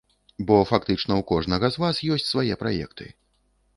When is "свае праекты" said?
2.33-3.05